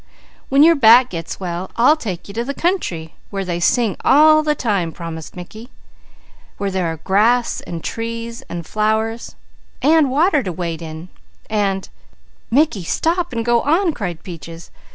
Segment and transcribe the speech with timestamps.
[0.49, 4.41] "When your back gets well, I'll take you to the country where they sing all
[4.41, 5.69] the time," promised Mickey,
[6.57, 9.35] "where there are grass, and trees, and flowers,
[9.79, 11.09] and water to wade in
[11.51, 11.87] and"
[12.49, 14.71] "Mickey, stop and go on!" cried Peaches.